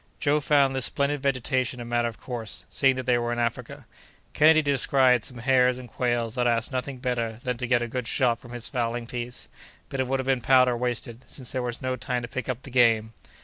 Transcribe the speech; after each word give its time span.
Joe 0.19 0.39
found 0.39 0.75
this 0.75 0.85
splendid 0.85 1.21
vegetation 1.21 1.79
a 1.79 1.85
matter 1.85 2.07
of 2.07 2.17
course, 2.19 2.65
seeing 2.69 2.95
that 2.95 3.05
they 3.05 3.19
were 3.19 3.31
in 3.31 3.37
Africa. 3.37 3.85
Kennedy 4.33 4.63
descried 4.63 5.23
some 5.23 5.37
hares 5.37 5.77
and 5.77 5.87
quails 5.87 6.33
that 6.33 6.47
asked 6.47 6.71
nothing 6.71 6.97
better 6.97 7.37
than 7.43 7.57
to 7.57 7.67
get 7.67 7.83
a 7.83 7.87
good 7.87 8.07
shot 8.07 8.39
from 8.39 8.51
his 8.51 8.67
fowling 8.67 9.05
piece, 9.05 9.47
but 9.89 9.99
it 9.99 10.07
would 10.07 10.19
have 10.19 10.25
been 10.25 10.41
powder 10.41 10.75
wasted, 10.75 11.23
since 11.27 11.51
there 11.51 11.61
was 11.61 11.83
no 11.83 11.95
time 11.95 12.23
to 12.23 12.27
pick 12.27 12.49
up 12.49 12.63
the 12.63 12.71
game. 12.71 13.13